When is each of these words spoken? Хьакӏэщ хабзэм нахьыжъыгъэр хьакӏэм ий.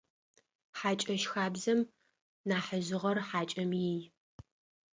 Хьакӏэщ 0.77 1.23
хабзэм 1.31 1.79
нахьыжъыгъэр 2.47 3.17
хьакӏэм 3.27 3.71
ий. 3.91 3.99